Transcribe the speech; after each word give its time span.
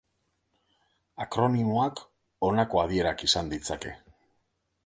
Akronimoak 1.25 2.03
honako 2.49 2.83
adierak 2.85 3.25
izan 3.29 3.53
ditzake. 3.53 3.97